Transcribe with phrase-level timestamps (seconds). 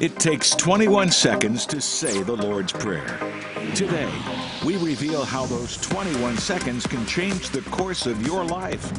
[0.00, 3.18] It takes 21 seconds to say the Lord's Prayer.
[3.74, 4.10] Today,
[4.64, 8.92] we reveal how those 21 seconds can change the course of your life.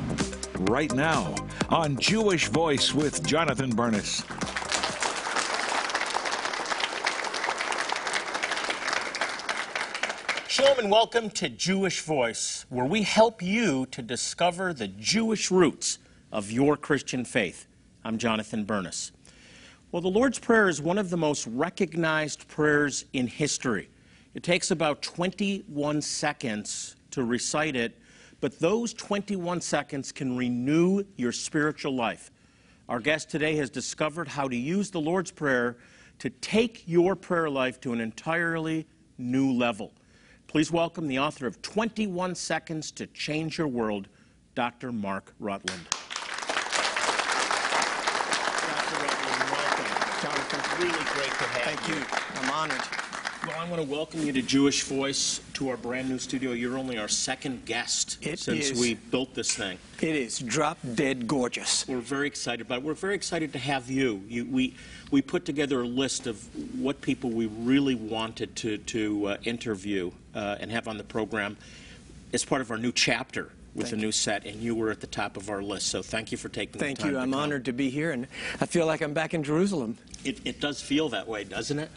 [0.70, 1.36] Right now,
[1.70, 4.24] on Jewish Voice with Jonathan Bernis.
[10.50, 16.00] Shalom and welcome to Jewish Voice, where we help you to discover the Jewish roots
[16.30, 17.68] of your Christian faith.
[18.04, 19.14] I'm Jonathan Bernis.
[19.94, 23.92] Well, the Lord's Prayer is one of the most recognized prayers in history.
[24.34, 28.00] It takes about 21 seconds to recite it,
[28.42, 32.32] but those 21 seconds can renew your spiritual life.
[32.90, 35.78] Our guest today has discovered how to use the Lord's Prayer
[36.18, 38.88] to take your prayer life to an entirely
[39.20, 39.94] new level.
[40.48, 44.08] Please welcome the author of 21 Seconds to Change Your World,
[44.56, 44.92] Dr.
[44.92, 45.88] Mark Rutland.
[48.66, 48.96] Dr.
[49.04, 49.84] Rutland, welcome.
[50.24, 51.96] Jonathan, It's really great to have thank you.
[52.42, 52.82] I'm honored.
[53.46, 56.54] Well, I want to welcome you to Jewish Voice, to our brand new studio.
[56.54, 58.80] You're only our second guest It since is.
[58.80, 59.78] we built this thing.
[60.02, 61.86] It is drop dead gorgeous.
[61.88, 62.84] We're very excited about it.
[62.86, 64.24] We're very excited to have you.
[64.30, 64.76] you we,
[65.12, 66.42] we put together a list of
[66.80, 71.58] what people we really wanted to, to uh, interview uh, and have on the program
[72.32, 75.02] as part of our new chapter with Thank a new set, and you were at
[75.02, 75.88] the top of our list.
[75.88, 77.20] So thank you for taking Thank the time Thank you.
[77.20, 77.40] I'm come.
[77.40, 78.28] honored to be here, and
[78.62, 79.98] I feel like I'm back in Jerusalem.
[80.24, 81.90] It, it does feel that way, doesn't it?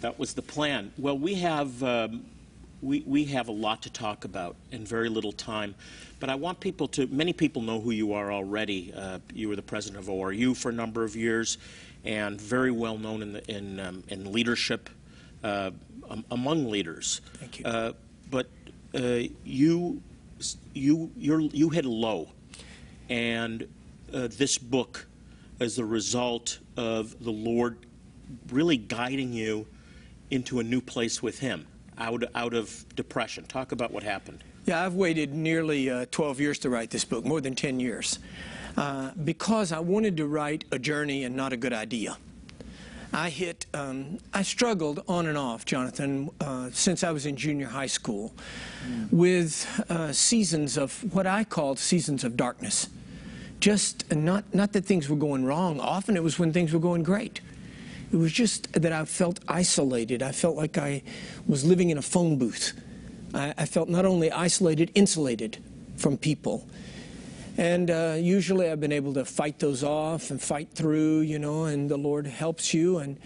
[0.00, 0.92] That was the plan.
[0.98, 2.26] Well, we have um,
[2.82, 5.74] we, we have a lot to talk about in very little time,
[6.20, 7.06] but I want people to.
[7.06, 8.92] Many people know who you are already.
[8.94, 11.56] Uh, you were the president of ORU for a number of years,
[12.04, 14.90] and very well known in the, in um, in leadership
[15.42, 15.70] uh,
[16.10, 17.22] um, among leaders.
[17.34, 17.64] Thank you.
[17.64, 17.92] Uh,
[18.30, 18.48] but
[18.94, 20.02] uh, you
[20.72, 22.28] you you hit low,
[23.08, 23.66] and
[24.12, 25.06] uh, this book
[25.60, 27.78] is the result of the Lord
[28.50, 29.66] really guiding you
[30.30, 31.66] into a new place with Him,
[31.98, 33.44] out out of depression.
[33.44, 34.42] Talk about what happened.
[34.66, 38.18] Yeah, I've waited nearly uh, 12 years to write this book, more than 10 years,
[38.78, 42.16] uh, because I wanted to write a journey and not a good idea.
[43.12, 47.66] I hit, um, I struggled on and off, Jonathan, uh, since I was in junior
[47.66, 48.32] high school
[49.10, 52.88] with uh, seasons of what I called seasons of darkness.
[53.60, 55.80] Just not, not that things were going wrong.
[55.80, 57.40] Often it was when things were going great.
[58.12, 60.22] It was just that I felt isolated.
[60.22, 61.02] I felt like I
[61.46, 62.72] was living in a phone booth.
[63.32, 65.58] I, I felt not only isolated, insulated
[65.96, 66.66] from people.
[67.56, 71.64] And uh, usually I've been able to fight those off and fight through, you know,
[71.64, 72.98] and the Lord helps you.
[72.98, 73.18] And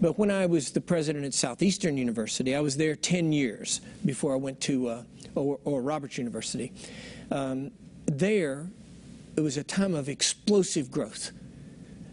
[0.00, 4.32] but when I was the president at Southeastern University, I was there 10 years before
[4.32, 5.02] I went to uh,
[5.34, 6.72] or, or Roberts University.
[7.30, 7.72] Um,
[8.06, 8.70] there,
[9.36, 11.32] it was a time of explosive growth.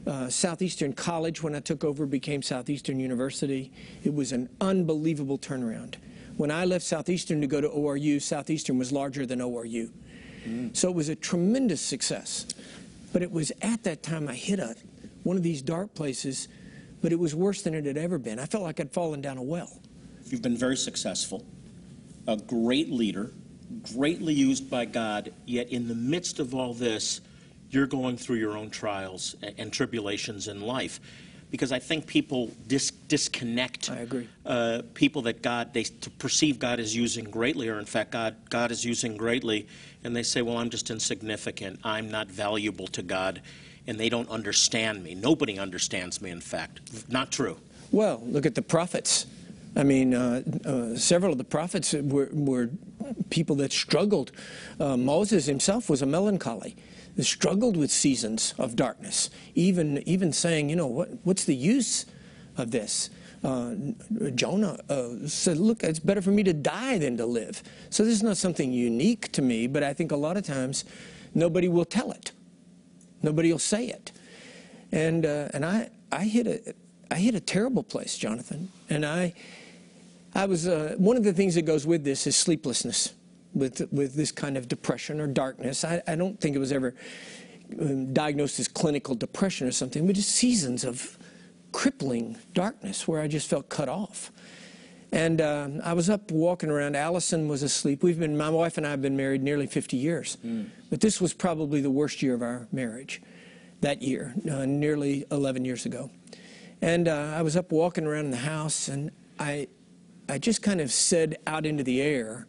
[0.06, 3.72] Uh, Southeastern College, when I took over, became Southeastern University.
[4.04, 5.96] It was an unbelievable turnaround.
[6.38, 9.92] When I left Southeastern to go to ORU, Southeastern was larger than ORU.
[10.46, 10.74] Mm-hmm.
[10.74, 12.46] So it was a tremendous success.
[13.14, 14.76] But it was at that time I hit a,
[15.24, 16.48] one of these dark places,
[17.02, 18.40] but it was worse than it had ever been.
[18.40, 19.72] I felt like I'd fallen down a well.
[20.26, 21.46] You've been very successful,
[22.28, 23.32] a great leader,
[23.94, 25.32] greatly used by God.
[25.46, 27.22] Yet in the midst of all this,
[27.70, 31.00] you're going through your own trials and, and tribulations in life.
[31.52, 34.28] Because I think people dis- disconnect I agree.
[34.46, 38.36] uh, people that God they to perceive God as using greatly, or in fact God
[38.50, 39.68] God is using greatly,
[40.04, 41.80] and they say, "Well, I'm just insignificant.
[41.84, 43.42] I'm not valuable to God,"
[43.88, 45.16] and they don't understand me.
[45.16, 46.30] Nobody understands me.
[46.32, 47.58] In fact, not true.
[47.92, 49.26] Well, look at the prophets.
[49.78, 52.70] I mean, uh, uh, several of the prophets were, were
[53.30, 54.32] people that struggled.
[54.80, 56.76] Uh, Moses himself was a melancholy,
[57.20, 62.06] struggled with seasons of darkness, even, even saying, you know, what, what's the use
[62.58, 63.10] of this?
[63.44, 63.76] Uh,
[64.34, 67.62] Jonah uh, said, look, it's better for me to die than to live.
[67.90, 70.84] So this is not something unique to me, but I think a lot of times
[71.34, 72.32] nobody will tell it.
[73.22, 74.12] Nobody will say it.
[74.92, 76.74] And, uh, and I, I, hit a,
[77.12, 78.72] I hit a terrible place, Jonathan.
[78.90, 79.34] And I,
[80.36, 83.14] I was, uh, one of the things that goes with this is sleeplessness,
[83.54, 85.86] with, with this kind of depression or darkness.
[85.86, 86.94] I, I don't think it was ever
[87.80, 91.18] um, diagnosed as clinical depression or something, but just seasons of
[91.72, 94.32] crippling darkness where I just felt cut off.
[95.14, 96.98] And um, I was up walking around.
[96.98, 98.04] Allison was asleep.
[98.04, 100.38] We've been, my wife and I have been married nearly 50 years.
[100.90, 103.22] But this was probably the worst year of our marriage
[103.80, 106.12] that year, uh, nearly 11 years ago.
[106.82, 109.68] And uh, I was up walking around in the house, and I,
[110.28, 112.48] I just kind of said out into the air,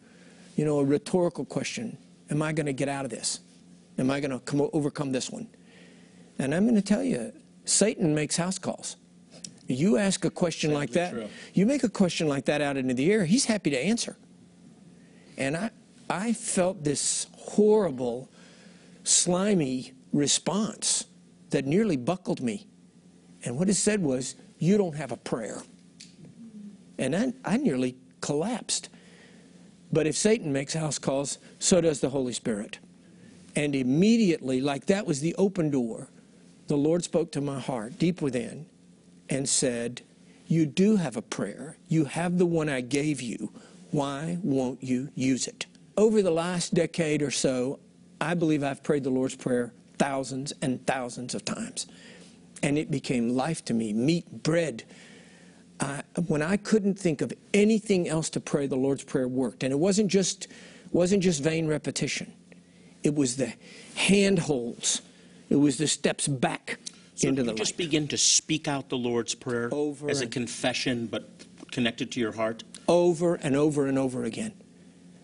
[0.55, 1.97] you know, a rhetorical question
[2.29, 3.39] Am I going to get out of this?
[3.97, 5.47] Am I going to come, overcome this one?
[6.39, 7.31] And I'm going to tell you,
[7.63, 8.97] Satan makes house calls.
[9.67, 11.27] you ask a question like that, true.
[11.53, 14.17] you make a question like that out into the air, he's happy to answer.
[15.37, 15.71] And I,
[16.09, 18.29] I felt this horrible,
[19.03, 21.05] slimy response
[21.51, 22.67] that nearly buckled me.
[23.45, 25.61] And what it said was, You don't have a prayer.
[26.97, 28.89] And I, I nearly collapsed.
[29.91, 32.79] But if Satan makes house calls, so does the Holy Spirit.
[33.55, 36.09] And immediately, like that was the open door,
[36.67, 38.65] the Lord spoke to my heart deep within
[39.29, 40.01] and said,
[40.47, 41.77] You do have a prayer.
[41.87, 43.51] You have the one I gave you.
[43.91, 45.65] Why won't you use it?
[45.95, 47.79] Over the last decade or so,
[48.19, 51.87] I believe I've prayed the Lord's Prayer thousands and thousands of times.
[52.61, 54.83] And it became life to me meat, bread.
[55.79, 59.63] I, when I couldn't think of anything else to pray, the Lord's Prayer worked.
[59.63, 60.47] And it wasn't just,
[60.91, 62.33] wasn't just vain repetition,
[63.03, 63.53] it was the
[63.95, 65.01] handholds,
[65.49, 66.79] it was the steps back
[67.15, 70.27] So into you the just begin to speak out the Lord's Prayer Over as a
[70.27, 71.29] confession, but
[71.71, 72.63] connected to your heart.
[72.87, 74.53] over and over and over again.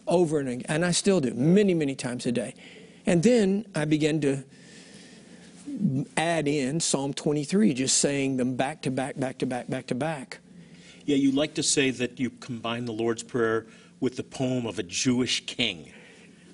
[0.08, 0.66] Over and again.
[0.68, 2.54] And I still do, many, many times a day.
[3.06, 4.44] And then I began to
[6.18, 9.96] add in Psalm 23, just saying them back to back, back to back, back to
[9.96, 10.40] back.
[11.06, 13.66] Yeah, you like to say that you combine the Lord's Prayer
[14.00, 15.92] with the poem of a Jewish king.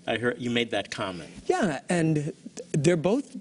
[0.08, 1.30] I heard you made that comment.
[1.46, 2.34] Yeah, and
[2.72, 3.36] they're both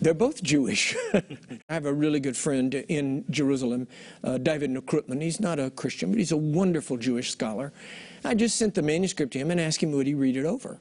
[0.00, 0.96] they're both Jewish.
[1.14, 1.22] I
[1.68, 3.86] have a really good friend in Jerusalem,
[4.24, 5.20] uh, David Nekrutman.
[5.20, 7.72] He's not a Christian, but he's a wonderful Jewish scholar.
[8.24, 10.78] I just sent the manuscript to him and asked him would he read it over.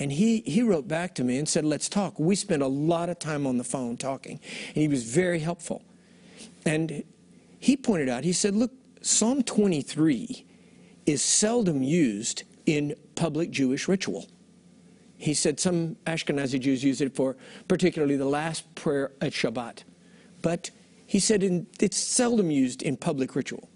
[0.00, 2.18] And he, he wrote back to me and said, Let's talk.
[2.18, 5.82] We spent a lot of time on the phone talking, and he was very helpful.
[6.64, 7.04] And
[7.58, 10.46] he pointed out, he said, Look, Psalm 23
[11.04, 14.26] is seldom used in public Jewish ritual.
[15.18, 17.36] He said some Ashkenazi Jews use it for
[17.68, 19.84] particularly the last prayer at Shabbat.
[20.40, 20.70] But
[21.06, 23.68] he said in, it's seldom used in public ritual.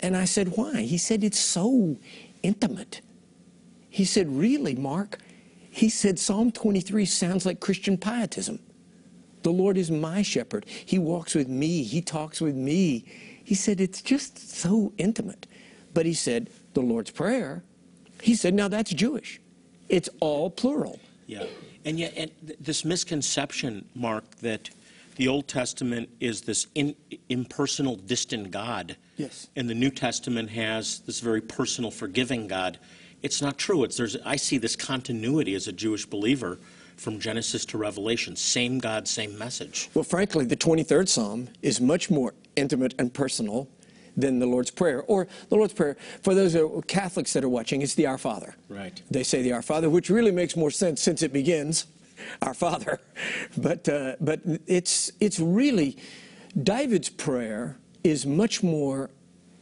[0.00, 0.82] And I said, why?
[0.82, 1.98] He said, it's so
[2.42, 3.02] intimate.
[3.90, 5.18] He said, really, Mark?
[5.74, 8.60] He said, Psalm 23 sounds like Christian pietism.
[9.42, 10.66] The Lord is my shepherd.
[10.68, 11.82] He walks with me.
[11.82, 13.04] He talks with me.
[13.42, 15.48] He said, it's just so intimate.
[15.92, 17.64] But he said, the Lord's Prayer,
[18.22, 19.40] he said, now that's Jewish.
[19.88, 21.00] It's all plural.
[21.26, 21.44] Yeah,
[21.84, 24.70] and yet and th- this misconception, Mark, that
[25.16, 26.94] the Old Testament is this in,
[27.28, 28.96] impersonal, distant God.
[29.16, 29.48] Yes.
[29.56, 32.78] And the New Testament has this very personal, forgiving God.
[33.24, 33.84] It's not true.
[33.84, 36.58] It's there's I see this continuity as a Jewish believer
[36.96, 38.36] from Genesis to Revelation.
[38.36, 39.88] Same God, same message.
[39.94, 43.66] Well, frankly, the 23rd Psalm is much more intimate and personal
[44.14, 45.02] than the Lord's Prayer.
[45.04, 46.54] Or the Lord's Prayer, for those
[46.86, 48.56] Catholics that are watching, it's the Our Father.
[48.68, 49.00] Right.
[49.10, 51.86] They say the Our Father, which really makes more sense since it begins,
[52.42, 53.00] Our Father.
[53.56, 55.96] But, uh, but it's, it's really,
[56.62, 59.10] David's prayer is much more,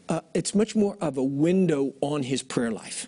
[0.09, 3.07] uh, it's much more of a window on his prayer life.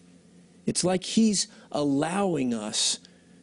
[0.66, 2.98] It's like he's allowing us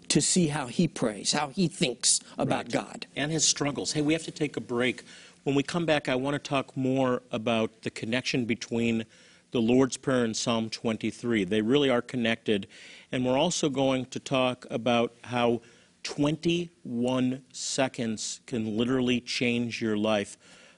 [0.09, 2.71] to see how he prays, how he thinks about Right.
[2.71, 3.07] God.
[3.15, 3.93] and his struggles.
[3.93, 5.03] Hey, we have to take a break.
[5.43, 9.05] When we come back, I want to talk more about the connection between
[9.51, 11.43] the Lord's Prayer and Psalm 23.
[11.45, 12.67] They really are connected.
[13.11, 15.61] And we're also going to talk about how
[16.03, 20.37] 21 seconds can literally change your life.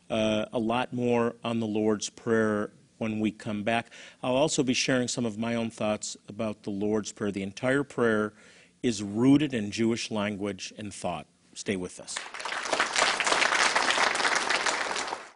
[0.09, 2.71] Uh, a lot more on the Lord's Prayer
[3.03, 3.91] when we come back.
[4.23, 7.31] I'll also be sharing some of my own thoughts about the Lord's Prayer.
[7.31, 8.33] The entire prayer
[8.81, 11.27] is rooted in Jewish language and thought.
[11.53, 12.15] Stay with us.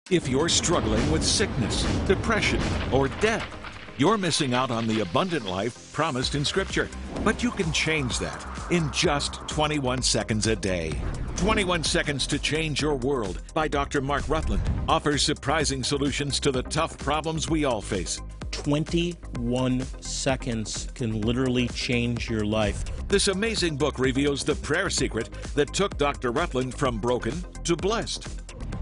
[0.09, 2.62] If you're struggling with sickness, depression,
[2.93, 3.45] or death,
[3.97, 6.88] you're missing out on the abundant life promised in Scripture.
[7.25, 10.93] But you can change that in just 21 seconds a day.
[11.38, 14.01] 21 Seconds to Change Your World by Dr.
[14.01, 18.20] Mark Rutland offers surprising solutions to the tough problems we all face.
[18.51, 22.84] 21 seconds can literally change your life.
[23.08, 26.32] This amazing book reveals the prayer secret that took Dr.
[26.32, 28.27] Rutland from broken to blessed.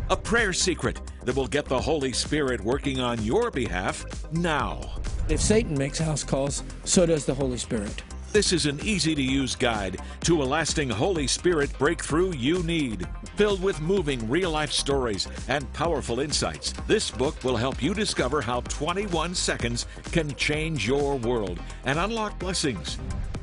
[0.10, 4.80] A prayer secret that will get the Holy Spirit working on your behalf now.
[5.28, 8.02] If Satan makes house calls, so does the Holy Spirit.
[8.36, 13.08] This is an easy to use guide to a lasting Holy Spirit breakthrough you need.
[13.38, 18.42] Filled with moving real life stories and powerful insights, this book will help you discover
[18.42, 22.98] how 21 seconds can change your world and unlock blessings.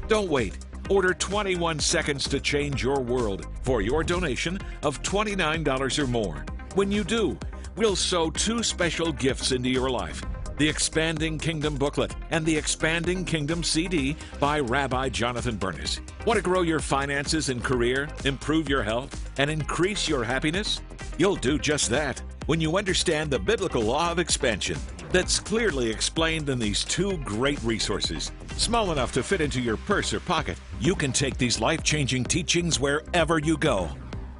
[0.09, 0.59] Don't wait.
[0.91, 6.45] Order 21 Seconds to Change Your World for your donation of $29 or more.
[6.75, 7.39] When you do,
[7.77, 10.23] we'll sow two special gifts into your life
[10.59, 16.01] the Expanding Kingdom booklet and the Expanding Kingdom CD by Rabbi Jonathan Bernis.
[16.27, 20.81] Want to grow your finances and career, improve your health, and increase your happiness?
[21.19, 24.79] You'll do just that when you understand the biblical law of expansion
[25.11, 28.33] that's clearly explained in these two great resources.
[28.57, 32.25] Small enough to fit into your purse or pocket, you can take these life changing
[32.25, 33.91] teachings wherever you go.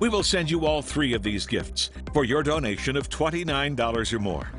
[0.01, 4.19] We will send you all three of these gifts for your donation of $29 or
[4.19, 4.51] more.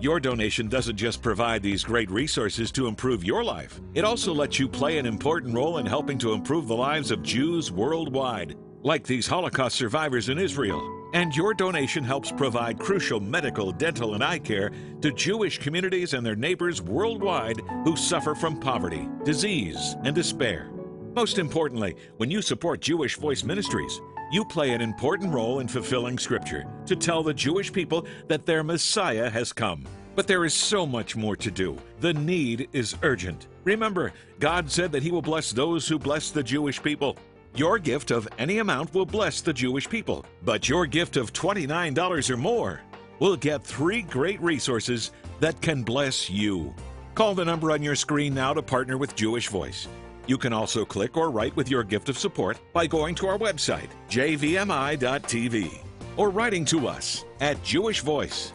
[0.00, 4.56] Your donation doesn't just provide these great resources to improve your life, it also lets
[4.56, 9.04] you play an important role in helping to improve the lives of Jews worldwide, like
[9.04, 10.80] these Holocaust survivors in Israel.
[11.14, 16.24] And your donation helps provide crucial medical, dental, and eye care to Jewish communities and
[16.24, 20.70] their neighbors worldwide who suffer from poverty, disease, and despair.
[21.16, 24.00] Most importantly, when you support Jewish Voice Ministries,
[24.30, 28.62] you play an important role in fulfilling Scripture to tell the Jewish people that their
[28.62, 29.84] Messiah has come.
[30.14, 31.76] But there is so much more to do.
[32.00, 33.46] The need is urgent.
[33.64, 37.16] Remember, God said that He will bless those who bless the Jewish people.
[37.54, 42.30] Your gift of any amount will bless the Jewish people, but your gift of $29
[42.30, 42.80] or more
[43.20, 46.74] will get three great resources that can bless you.
[47.14, 49.88] Call the number on your screen now to partner with Jewish Voice.
[50.28, 53.38] You can also click or write with your gift of support by going to our
[53.38, 55.78] website, jvmi.tv,
[56.16, 58.52] or writing to us at Jewish Voice,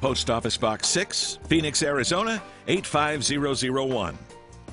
[0.00, 4.16] Post Office Box 6, Phoenix, Arizona 85001.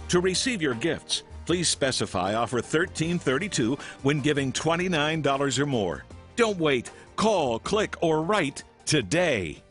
[0.08, 6.06] To receive your gifts, Please specify offer 1332 when giving $29 or more.
[6.36, 6.90] Don't wait.
[7.16, 9.63] Call, click, or write today.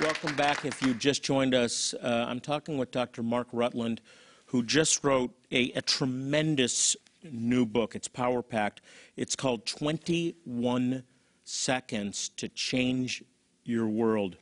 [0.00, 0.64] Welcome back.
[0.64, 3.24] If you just joined us, uh, I'm talking with Dr.
[3.24, 4.00] Mark Rutland,
[4.46, 7.96] who just wrote a, a tremendous new book.
[7.96, 8.80] It's power packed.
[9.16, 11.02] It's called 21
[11.44, 13.24] Seconds to Change
[13.64, 14.36] Your World.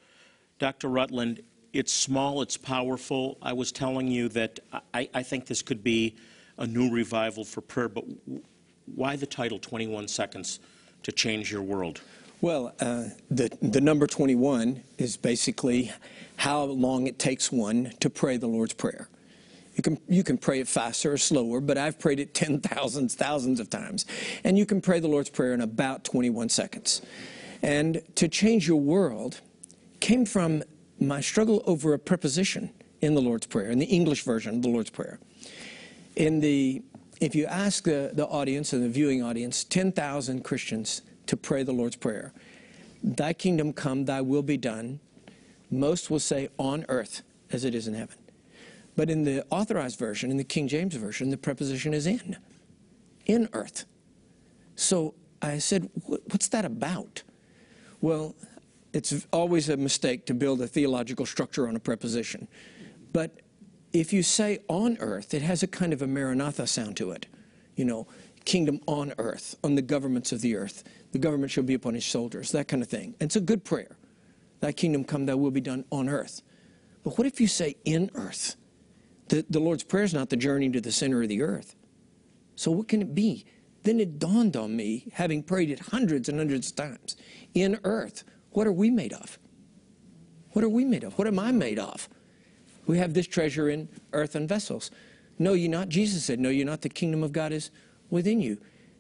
[0.58, 0.88] Dr.
[0.88, 1.40] Rutland,
[1.72, 3.38] it's small, it's powerful.
[3.40, 4.60] I was telling you that
[4.92, 6.16] I, I think this could be
[6.58, 8.04] a new revival for prayer, but
[8.94, 10.60] why the title 21 Seconds
[11.02, 12.02] to Change Your World?
[12.42, 15.90] Well, uh, the, the number 21 is basically
[16.36, 19.08] how long it takes one to pray the Lord's Prayer.
[19.74, 23.14] You can, you can pray it faster or slower, but I've prayed it 10,000, thousands
[23.14, 24.04] thousands of times.
[24.44, 27.00] And you can pray the Lord's Prayer in about 21 seconds.
[27.62, 29.40] And to change your world,
[30.00, 30.62] came from
[31.00, 34.68] my struggle over a preposition in the Lord's Prayer, in the English version of the
[34.68, 35.18] Lord's Prayer.
[36.16, 36.82] In the,
[37.18, 41.72] if you ask the, the audience and the viewing audience, 10,000 Christians to pray the
[41.72, 42.32] Lord's Prayer,
[43.02, 45.00] Thy kingdom come, Thy will be done,
[45.70, 48.16] most will say on earth as it is in heaven.
[48.96, 52.36] But in the authorized version, in the King James version, the preposition is in,
[53.26, 53.84] in earth.
[54.74, 57.22] So I said, what's that about?
[58.00, 58.34] Well,
[58.92, 62.48] it's always a mistake to build a theological structure on a preposition.
[63.12, 63.40] But
[63.92, 67.26] if you say on earth, it has a kind of a Maranatha sound to it.
[67.76, 68.06] You know,
[68.46, 70.84] kingdom on earth, on the governments of the earth.
[71.16, 73.14] The government shall be upon his shoulders, that kind of thing.
[73.18, 73.96] And it's a good prayer.
[74.60, 76.42] Thy kingdom come, thy will be done on earth.
[77.04, 78.56] But what if you say in earth?
[79.28, 81.74] The, the Lord's Prayer is not the journey to the center of the earth.
[82.54, 83.46] So what can it be?
[83.82, 87.16] Then it dawned on me, having prayed it hundreds and hundreds of times,
[87.54, 88.22] in earth.
[88.50, 89.38] What are we made of?
[90.50, 91.16] What are we made of?
[91.16, 92.10] What am I made of?
[92.86, 94.90] We have this treasure in earthen vessels.
[95.38, 95.88] No, you not.
[95.88, 96.82] Jesus said, No, you're not.
[96.82, 97.70] The kingdom of God is
[98.10, 98.58] within you.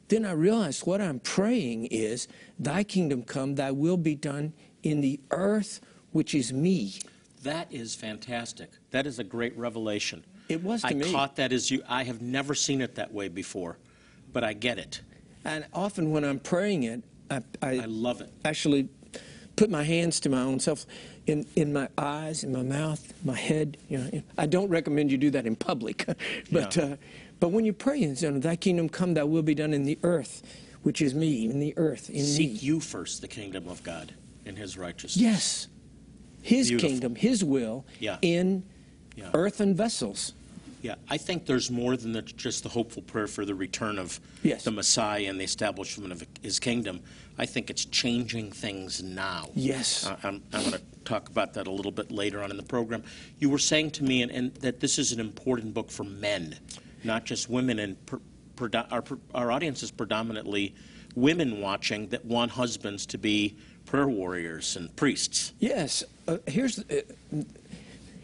[0.08, 5.00] Then I realized what I'm praying is, Thy kingdom come, Thy will be done in
[5.00, 5.80] the earth,
[6.12, 6.94] which is me.
[7.42, 8.70] That is fantastic.
[8.90, 10.24] That is a great revelation.
[10.48, 11.12] It was I me.
[11.12, 11.82] caught that as you.
[11.88, 13.78] I have never seen it that way before,
[14.32, 15.00] but I get it.
[15.44, 18.32] And often when I'm praying it, I, I, I love it.
[18.44, 18.88] Actually,
[19.56, 20.86] put my hands to my own self
[21.26, 23.76] in, in my eyes, in my mouth, my head.
[23.88, 26.06] You know, I don't recommend you do that in public,
[26.52, 26.84] but Yeah.
[26.84, 26.96] uh,
[27.40, 29.98] but when you pray, you know, Thy kingdom come, Thy will be done in the
[30.02, 30.42] earth,
[30.82, 32.58] which is me, in the earth, in Seek me.
[32.58, 34.12] you first the kingdom of God
[34.44, 35.16] and His righteousness.
[35.16, 35.68] Yes,
[36.42, 36.90] His Beautiful.
[36.90, 38.18] kingdom, His will, Yeah.
[38.22, 38.62] in
[39.16, 39.30] Yeah.
[39.34, 40.32] earthen vessels.
[40.82, 44.20] Yeah, I think there's more than the, just the hopeful prayer for the return of
[44.44, 44.62] Yes.
[44.62, 47.00] the Messiah and the establishment of His kingdom.
[47.38, 49.48] I think it's changing things now.
[49.54, 50.06] Yes.
[50.06, 52.62] Uh, I'm, I'm going to talk about that a little bit later on in the
[52.62, 53.02] program.
[53.40, 56.56] You were saying to me and, and that this is an important book for men,
[57.06, 57.78] not just women.
[57.78, 58.20] And per,
[58.56, 60.74] predo- our, our audience is predominantly
[61.14, 65.52] women watching that want husbands to be prayer warriors and priests.
[65.58, 66.04] Yes.
[66.28, 67.02] Uh, here's uh,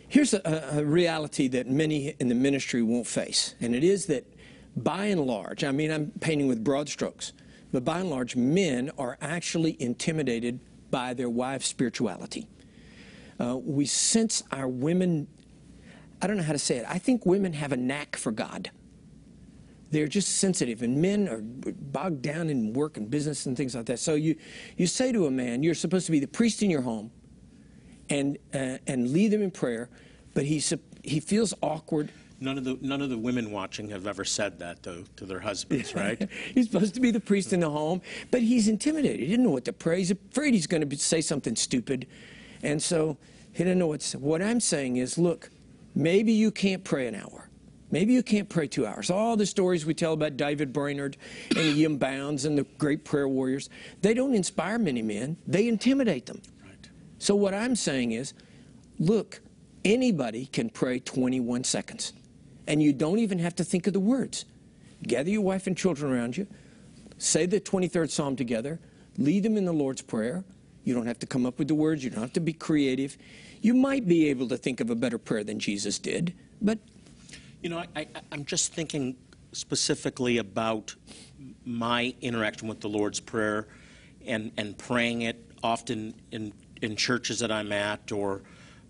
[0.08, 4.26] here's a, a reality that many in the ministry won't face, and it is that
[4.76, 7.32] by and large, I mean, I'm painting with broad strokes,
[7.72, 10.60] but by and large, men are actually intimidated
[10.90, 12.46] by their wives' spirituality.
[13.40, 15.26] Uh, we sense our women,
[16.22, 18.70] I don't know how to say it, I think women have a knack for God.
[19.90, 23.84] they're just sensitive, and men are bogged down in work and business and things like
[23.86, 23.98] that.
[23.98, 24.36] So you,
[24.78, 27.10] you say to a man, you're supposed to be the priest in your home
[28.08, 29.90] and, uh, and lead them in prayer,
[30.32, 30.62] but he,
[31.02, 32.10] he feels awkward.
[32.40, 35.38] None of the none of the women watching have ever said that though to their
[35.40, 36.28] husbands, right?
[36.54, 38.00] he's supposed to be the priest in the home,
[38.32, 39.20] but he's intimidated.
[39.20, 39.98] He didn't know what to pray.
[39.98, 42.06] He's afraid he's going to say something stupid,
[42.62, 43.16] and so
[43.52, 44.18] he didn't know what to say.
[44.18, 45.50] What I'm saying is, look,
[45.94, 47.48] maybe you can't pray an hour.
[47.90, 49.10] Maybe you can't pray two hours.
[49.10, 51.18] All the stories we tell about David Brainerd
[51.50, 51.98] and E.M.
[51.98, 53.68] Bounds and the great prayer warriors,
[54.00, 55.36] they don't inspire many men.
[55.46, 56.40] They intimidate them.
[56.64, 56.88] Right.
[57.18, 58.32] So what I'm saying is,
[58.98, 59.42] look,
[59.84, 62.14] anybody can pray 21 seconds.
[62.66, 64.46] And you don't even have to think of the words.
[65.02, 66.46] Gather your wife and children around you.
[67.18, 68.80] Say the 23rd Psalm together.
[69.18, 70.44] Lead them in the Lord's Prayer.
[70.84, 72.02] You don't have to come up with the words.
[72.02, 73.18] You don't have to be creative.
[73.62, 76.78] You might be able to think of a better prayer than Jesus did, but
[77.62, 79.16] you know, I, am just thinking
[79.52, 80.94] specifically about
[81.64, 83.68] my interaction with the Lord's Prayer
[84.26, 86.52] and, and praying it often in,
[86.82, 88.42] in churches that I'm at or,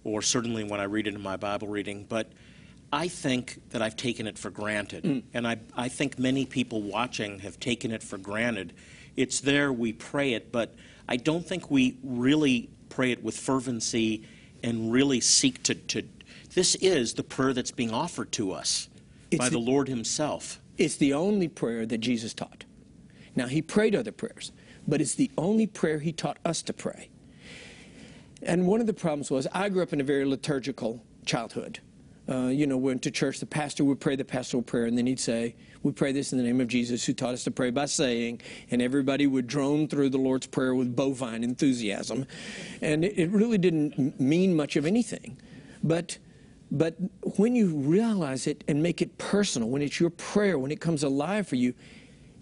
[0.05, 2.07] or certainly when I read it in my Bible reading.
[2.09, 2.33] But
[2.91, 5.05] I think that I've taken it for granted.
[5.05, 5.23] Mm.
[5.35, 8.73] And I, I think many people watching have taken it for granted.
[9.17, 10.75] It's there, we pray it, but
[11.09, 14.27] I don't think we really pray it with fervency
[14.63, 16.03] and really seek to, to
[16.55, 18.89] this is the prayer that's being offered to us
[19.31, 20.61] it's by the, the Lord Himself.
[20.77, 22.65] It's the only prayer that Jesus taught.
[23.35, 24.53] Now, He prayed other prayers,
[24.87, 27.09] but it's the only prayer He taught us to pray.
[28.43, 31.81] And one of the problems was I grew up in a very liturgical childhood.
[32.29, 35.07] Uh, you know, went to church, the pastor would pray the pastoral prayer, and then
[35.07, 37.71] he'd say, We pray this in the name of Jesus, who taught us to pray
[37.71, 42.27] by saying, and everybody would drone through the Lord's Prayer with bovine enthusiasm.
[42.81, 45.37] And it, really didn't mean much of anything.
[45.83, 46.19] But
[46.71, 46.97] but
[47.37, 51.03] when you realize it and make it personal, when it's your prayer, when it comes
[51.03, 51.75] alive for you,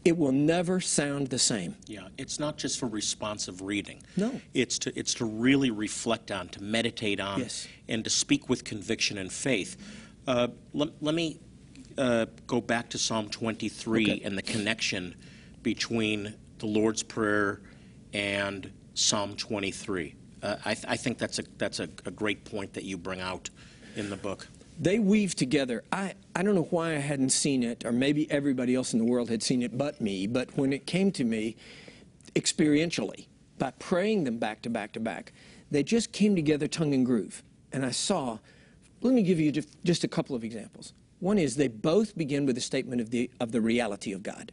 [0.05, 1.77] it will never sound the same.
[1.87, 4.03] Yeah, it's not just for responsive reading.
[4.17, 4.41] No.
[4.55, 7.69] It's to it's to really reflect on, to meditate on, yes.
[7.89, 9.77] and to speak with conviction and faith.
[10.27, 11.41] Uh, let, let me
[11.99, 14.21] uh, go back to Psalm 23 okay.
[14.25, 15.15] and the connection
[15.63, 17.61] between the Lord's Prayer
[18.13, 20.15] and Psalm 23.
[20.43, 23.21] Uh, I, th- I, think that's a that's a, a great point that you bring
[23.21, 23.51] out
[23.97, 24.47] in the book?
[24.81, 25.85] They weave together.
[25.93, 29.05] I, I don't know why I hadn't seen it, or maybe everybody else in the
[29.05, 31.57] world had seen it but me, but when it came to me
[32.35, 33.27] experientially,
[33.59, 35.35] by praying them back to back to back,
[35.71, 37.43] they just came together tongue and groove.
[37.73, 38.39] And I saw,
[39.03, 39.53] let me give you
[39.85, 40.95] just a couple of examples.
[41.19, 44.51] One is they both begin with a statement of the, of the reality of God.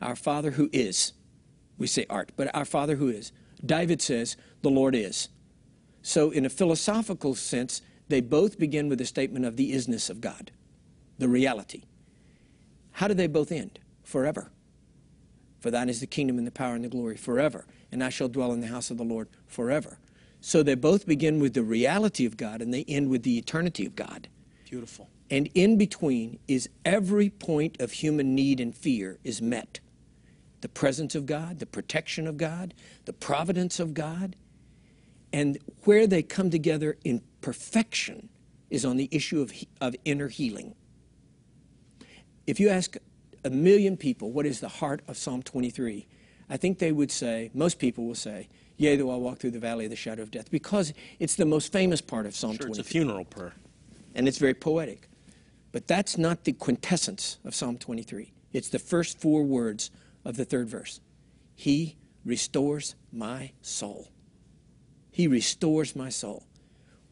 [0.00, 1.12] Our Father who is.
[1.76, 3.32] We say art, but our Father who is.
[3.66, 5.28] David says, the Lord is.
[6.02, 10.20] So, in a philosophical sense, they both begin with a statement of the isness of
[10.20, 10.50] God,
[11.18, 11.84] the reality.
[12.92, 13.78] How do they both end?
[14.02, 14.50] Forever.
[15.60, 17.64] For thine is the kingdom and the power and the glory forever.
[17.90, 19.98] And I shall dwell in the house of the Lord forever.
[20.40, 23.86] So they both begin with the reality of God and they end with the eternity
[23.86, 24.28] of God.
[24.68, 25.08] Beautiful.
[25.30, 29.80] And in between is every point of human need and fear is met.
[30.60, 32.74] The presence of God, the protection of God,
[33.06, 34.36] the providence of God,
[35.32, 38.30] and where they come together in perfection
[38.70, 39.52] is on the issue of,
[39.82, 40.74] of inner healing.
[42.46, 42.96] If you ask
[43.44, 46.06] a million people what is the heart of Psalm 23,
[46.48, 49.58] I think they would say, most people will say, Yea, though I walk through the
[49.58, 52.66] valley of the shadow of death, because it's the most famous part of Psalm sure,
[52.66, 52.80] 23.
[52.80, 53.52] It's a funeral prayer.
[54.14, 55.06] And it's very poetic.
[55.70, 58.32] But that's not the quintessence of Psalm 23.
[58.54, 59.90] It's the first four words
[60.24, 60.98] of the third verse.
[61.54, 64.08] He restores my soul.
[65.10, 66.46] He restores my soul.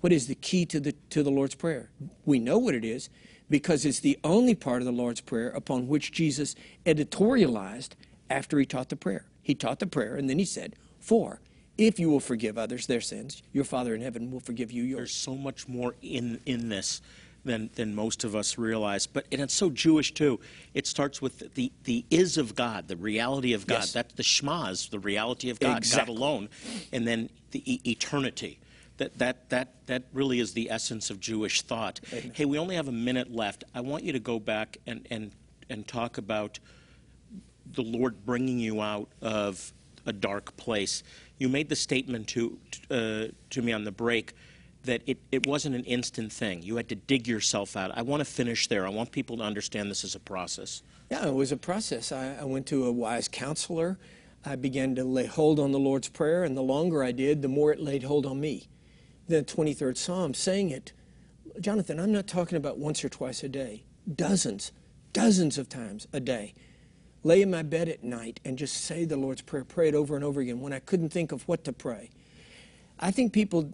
[0.03, 1.89] What is the key to the, to the Lord's Prayer?
[2.25, 3.09] We know what it is
[3.49, 7.91] because it's the only part of the Lord's Prayer upon which Jesus editorialized
[8.29, 9.27] after he taught the prayer.
[9.43, 11.41] He taught the prayer and then he said, For
[11.79, 14.99] if you will forgive others their sins, your Father in heaven will forgive you yours.
[14.99, 17.01] There's so much more in, in this
[17.45, 19.07] than, than most of us realize.
[19.07, 20.41] But and it's so Jewish too.
[20.75, 23.77] It starts with the, the is of God, the reality of God.
[23.77, 23.93] Yes.
[23.93, 26.13] That's the Shema the reality of God, exactly.
[26.13, 26.49] God alone.
[26.93, 28.59] And then the e- eternity.
[28.99, 32.01] That, that, that, that really is the essence of Jewish thought.
[32.13, 32.33] Amen.
[32.35, 33.65] Hey, we only have a minute left.
[33.75, 35.33] I want you to go back and, and,
[35.71, 36.59] and talk about
[37.73, 39.73] the Lord bringing you out of
[40.07, 41.03] a dark place.
[41.39, 42.59] You made the statement to,
[42.91, 44.35] uh, to me on the break
[44.85, 46.63] that it, it wasn't an instant thing.
[46.63, 47.97] You had to dig yourself out.
[47.97, 48.87] I want to finish there.
[48.87, 50.83] I want people to understand this is a process.
[51.11, 52.11] Yeah, it was a process.
[52.11, 53.99] I, I went to a wise counselor.
[54.45, 57.49] I began to lay hold on the Lord's Prayer, and the longer I did, the
[57.49, 58.67] more it laid hold on me.
[59.29, 60.93] The 23rd Psalm, saying it,
[61.61, 64.73] Jonathan, I'm not talking about once or twice a day, dozens,
[65.13, 66.55] dozens of times a day.
[67.23, 70.17] Lay in my bed at night and just say the Lord's Prayer, pray it over
[70.17, 72.11] and over again when I couldn't think of what to pray.
[72.99, 73.73] I think people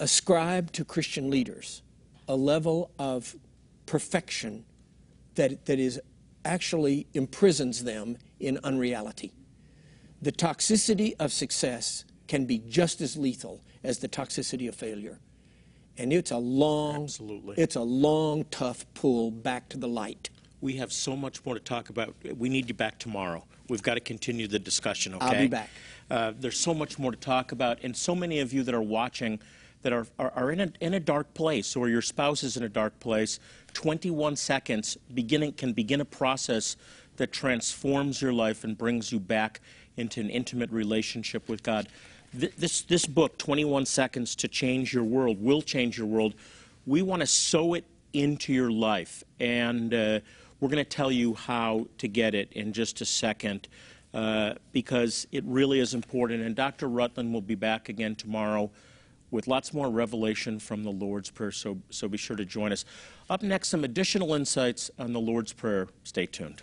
[0.00, 1.82] ascribe to Christian leaders
[2.26, 3.36] a level of
[3.86, 4.64] perfection
[5.34, 6.00] that, that is
[6.44, 9.32] actually imprisons them in unreality.
[10.20, 15.18] The toxicity of success can be just as lethal as the toxicity of failure.
[15.96, 17.56] And it's a long, Absolutely.
[17.58, 20.30] it's a long, tough pull back to the light.
[20.60, 22.14] We have so much more to talk about.
[22.36, 23.44] We need you back tomorrow.
[23.68, 25.26] We've got to continue the discussion, okay?
[25.26, 25.70] I'll be back.
[26.10, 28.82] Uh, there's so much more to talk about, and so many of you that are
[28.82, 29.40] watching
[29.82, 32.62] that are, are, are in, a, in a dark place or your spouse is in
[32.62, 33.38] a dark place,
[33.74, 36.76] 21 seconds beginning, can begin a process
[37.16, 39.60] that transforms your life and brings you back
[39.96, 41.88] into an intimate relationship with God.
[42.32, 46.34] Th- This, this book, 21 Seconds to Change Your World, will change your world.
[46.86, 50.20] We want to sow it into your life, and uh,
[50.60, 53.68] we're going to tell you how to get it in just a second
[54.14, 56.42] uh, because it really is important.
[56.42, 56.88] And Dr.
[56.88, 58.70] Rutland will be back again tomorrow
[59.30, 62.86] with lots more revelation from the Lord's Prayer, so, so be sure to join us.
[63.28, 65.88] Up next, some additional insights on the Lord's Prayer.
[66.04, 66.62] Stay tuned.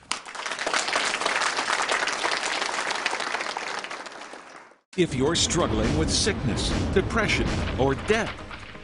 [4.98, 7.46] If you're struggling with sickness, depression,
[7.78, 8.32] or death,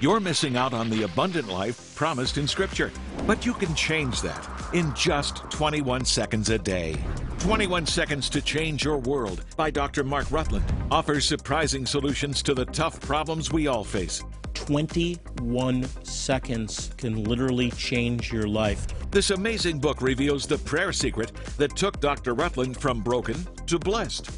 [0.02, 2.91] you're missing out on the abundant life promised in Scripture.
[3.26, 6.97] But you can change that in just 21 seconds a day.
[7.39, 10.04] 21 Seconds to Change Your World by Dr.
[10.04, 14.21] Mark Rutland offers surprising solutions to the tough problems we all face.
[14.54, 18.86] 21 seconds can literally change your life.
[19.12, 22.34] This amazing book reveals the prayer secret that took Dr.
[22.34, 24.30] Rutland from broken to blessed.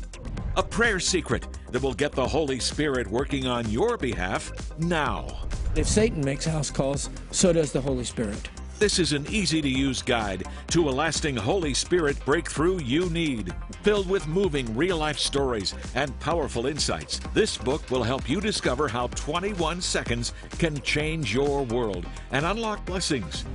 [0.56, 5.28] A prayer secret that will get the Holy Spirit working on your behalf now.
[5.76, 8.48] If Satan makes house calls, so does the Holy Spirit.
[8.78, 13.56] This is an easy to use guide to a lasting Holy Spirit breakthrough you need.
[13.82, 18.88] Filled with moving real life stories and powerful insights, this book will help you discover
[18.88, 23.46] how 21 seconds can change your world and unlock blessings.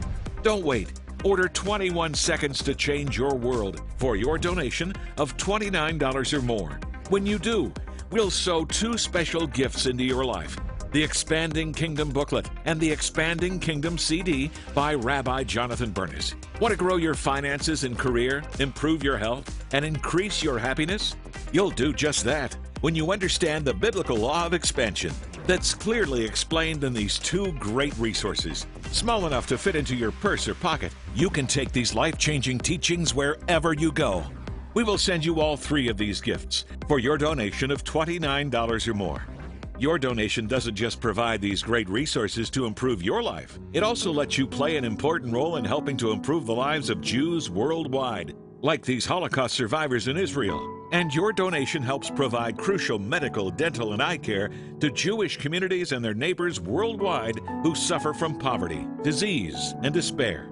[0.43, 0.93] Don't wait.
[1.25, 6.81] Order 21 Seconds to Change Your World for your donation of $29 or more.
[7.11, 7.73] When you do,
[8.11, 10.57] we'll sow two special gifts into your life
[10.91, 16.35] the Expanding Kingdom booklet and the Expanding Kingdom CD by Rabbi Jonathan Bernis.
[16.63, 21.15] Want to grow your finances and career, improve your health, and increase your happiness?
[21.53, 25.13] You'll do just that when you understand the biblical law of expansion
[25.47, 28.67] that's clearly explained in these two great resources.
[28.91, 32.59] Small enough to fit into your purse or pocket, you can take these life changing
[32.59, 34.25] teachings wherever you go.
[34.79, 38.95] We will send you all three of these gifts for your donation of $29 or
[38.95, 39.27] more.
[39.77, 44.39] Your donation doesn't just provide these great resources to improve your life, it also lets
[44.39, 48.85] you play an important role in helping to improve the lives of Jews worldwide, like
[48.85, 50.89] these Holocaust survivors in Israel.
[50.93, 56.05] And your donation helps provide crucial medical, dental, and eye care to Jewish communities and
[56.05, 60.49] their neighbors worldwide who suffer from poverty, disease, and despair.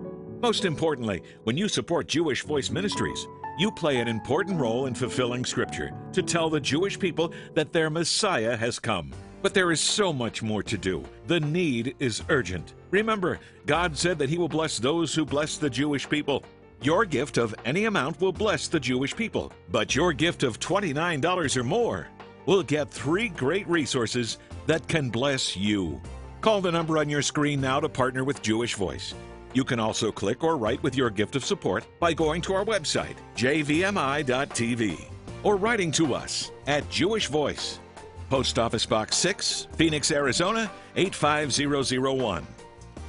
[0.46, 3.26] Most importantly, when you support Jewish Voice Ministries,
[3.58, 7.90] you play an important role in fulfilling Scripture to tell the Jewish people that their
[7.90, 9.12] Messiah has come.
[9.42, 11.02] But there is so much more to do.
[11.26, 12.74] The need is urgent.
[12.92, 16.44] Remember, God said that He will bless those who bless the Jewish people.
[16.80, 21.56] Your gift of any amount will bless the Jewish people, but your gift of $29
[21.56, 22.06] or more
[22.46, 26.00] will get three great resources that can bless you.
[26.40, 29.12] Call the number on your screen now to partner with Jewish Voice.
[29.52, 32.64] You can also click or write with your gift of support by going to our
[32.64, 35.04] website, jvmi.tv,
[35.42, 37.80] or writing to us at Jewish Voice,
[38.28, 42.46] Post Office Box 6, Phoenix, Arizona 85001.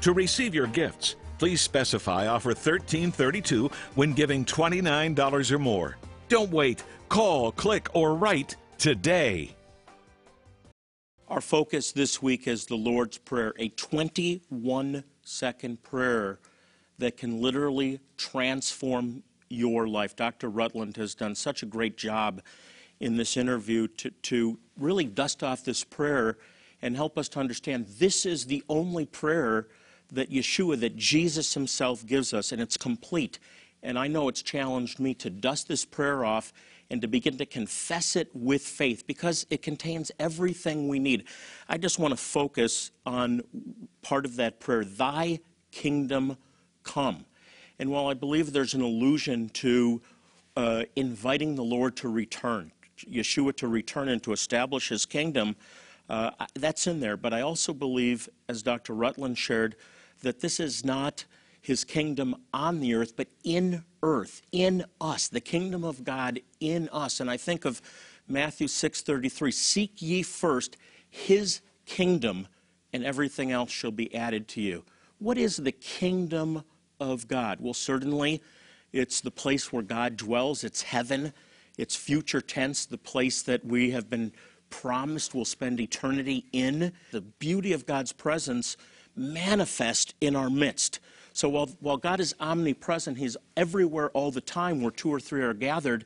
[0.02, 5.98] To receive your gifts, please specify offer 1332 when giving $29 or more.
[6.30, 6.84] Don't wait.
[7.10, 9.56] Call, click, or write today.
[11.28, 16.40] Our focus this week is the Lord's Prayer, a 21 second prayer
[16.98, 20.16] that can literally transform your life.
[20.16, 20.50] Dr.
[20.50, 22.42] Rutland has done such a great job
[23.00, 26.38] in this interview to, to really dust off this prayer
[26.82, 29.68] and help us to understand this is the only prayer
[30.12, 33.40] that Yeshua, that Jesus himself gives us, and it's complete.
[33.84, 36.54] And I know it's challenged me to dust this prayer off
[36.90, 41.26] and to begin to confess it with faith because it contains everything we need.
[41.68, 43.42] I just want to focus on
[44.02, 45.40] part of that prayer Thy
[45.72, 46.38] kingdom
[46.84, 47.26] come.
[47.80, 50.02] And while I believe there's an allusion to
[50.56, 55.56] uh, inviting the Lord to return, Yeshua to return and to establish his kingdom,
[56.10, 57.18] uh, that's in there.
[57.18, 58.94] But I also believe, as Dr.
[58.94, 59.76] Rutland shared,
[60.24, 61.26] that this is not
[61.68, 66.88] his kingdom on the earth, but in earth, in us, the kingdom of God in
[66.94, 67.20] us.
[67.20, 67.82] And I think of
[68.26, 70.78] Matthew 6:33, seek ye first
[71.10, 72.48] his kingdom
[72.94, 74.86] and everything else shall be added to you.
[75.20, 76.64] What is the kingdom
[77.02, 77.60] of God?
[77.60, 78.42] Well, certainly
[78.94, 81.34] it's the place where God dwells, it's heaven,
[81.78, 84.32] it's future tense, the place that we have been
[84.70, 86.94] promised we'll spend eternity in.
[87.12, 88.78] The beauty of God's presence
[89.18, 91.02] manifest in our midst.
[91.38, 95.44] So while, while God is omnipresent, He's everywhere all the time where two or three
[95.44, 96.04] are gathered.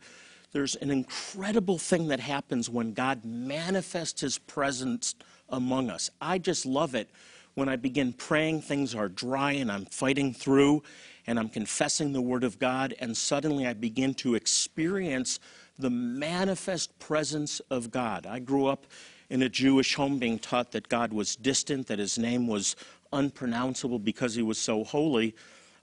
[0.52, 5.16] There's an incredible thing that happens when God manifests His presence
[5.48, 6.10] among us.
[6.20, 7.10] I just love it
[7.54, 10.84] when I begin praying, things are dry and I'm fighting through
[11.26, 15.40] and I'm confessing the Word of God, and suddenly I begin to experience
[15.80, 18.26] the manifest presence of God.
[18.26, 18.86] I grew up
[19.30, 22.76] in a Jewish home being taught that God was distant, that His name was
[23.14, 25.36] unpronounceable because he was so holy.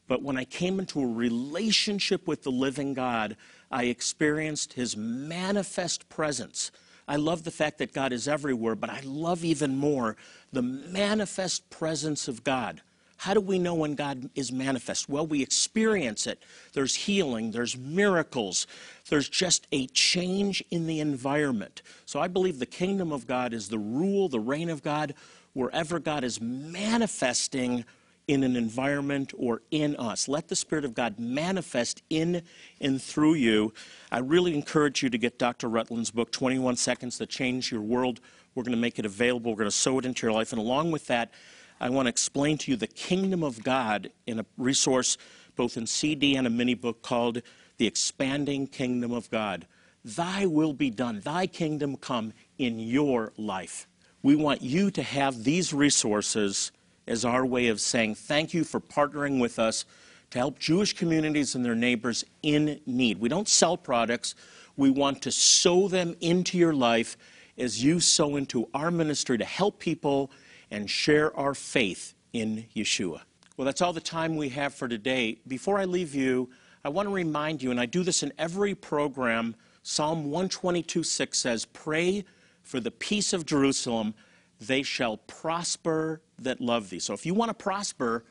[0.07, 3.37] But when I came into a relationship with the living God,
[3.71, 6.71] I experienced his manifest presence.
[7.07, 10.17] I love the fact that God is everywhere, but I love even more
[10.53, 12.83] the manifest presence of God.
[13.19, 15.09] How do we know when God is manifest?
[15.09, 16.41] Well, we experience it.
[16.73, 18.69] There's healing, there's miracles,
[19.11, 21.83] there's just a change in the environment.
[22.07, 25.15] So I believe the kingdom of God is the rule, the reign of God
[25.59, 27.85] wherever God is manifesting
[28.29, 30.29] in an environment or in us.
[30.29, 32.43] Let the Spirit of God manifest in
[32.81, 33.75] and through you.
[34.13, 35.69] I really encourage you to get Dr.
[35.69, 38.21] Rutland's book, 21 Seconds That Change Your World.
[38.55, 40.53] We're going to make it available, we're going to sow it into your life.
[40.53, 41.33] And along with that,
[41.81, 45.19] I want to explain to you the kingdom of God in a resource
[45.57, 47.43] both in CD and a mini book called
[47.79, 49.67] The Expanding Kingdom of God.
[50.05, 53.89] Thy will be done, thy kingdom come in your life.
[54.23, 56.73] We want you to have these resources
[57.07, 59.85] as our way of saying thank you for partnering with us
[60.31, 63.19] to help Jewish communities and their neighbors in need.
[63.19, 64.35] We don't sell products,
[64.77, 67.17] we want to sow them into your life
[67.57, 70.31] as you sow into our ministry to help people
[70.71, 73.21] and share our faith in Yeshua.
[73.57, 75.39] Well, that's all the time we have for today.
[75.49, 76.51] Before I leave you,
[76.85, 81.39] I want to remind you, and I do this in every program, Psalm 122 6
[81.39, 82.25] says, Pray
[82.69, 84.15] for the peace of Jerusalem,
[84.61, 86.99] they shall prosper that love thee.
[86.99, 88.27] So if you want to prosper,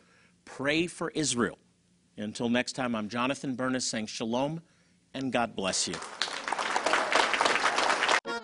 [0.45, 1.57] pray for Israel.
[2.17, 4.61] Until next time, I'm Jonathan Bernis saying shalom
[5.15, 5.95] and God bless you.